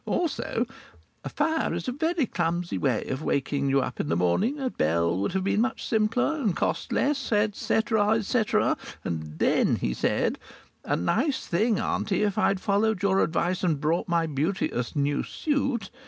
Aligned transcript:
Also: 0.07 0.65
"A 1.23 1.29
fire 1.29 1.75
is 1.75 1.87
a 1.87 1.91
very 1.91 2.25
clumsy 2.25 2.75
way 2.79 3.05
of 3.05 3.21
waking 3.21 3.69
you 3.69 3.81
up 3.81 3.99
in 3.99 4.09
the 4.09 4.15
morning. 4.15 4.57
A 4.59 4.71
bell 4.71 5.15
would 5.19 5.43
be 5.43 5.55
much 5.57 5.85
simpler, 5.85 6.37
and 6.37 6.55
cost 6.55 6.91
less," 6.91 7.31
etcetera, 7.31 8.15
etcetera. 8.15 8.77
And 9.03 9.37
then 9.37 9.75
he 9.75 9.93
said: 9.93 10.39
"A 10.83 10.95
nice 10.95 11.45
thing, 11.45 11.79
auntie, 11.79 12.23
if 12.23 12.35
I'd 12.35 12.59
followed 12.59 13.03
your 13.03 13.19
advice 13.21 13.63
and 13.63 13.79
brought 13.79 14.07
my 14.07 14.25
beauteous 14.25 14.95
new 14.95 15.21
suit! 15.21 15.91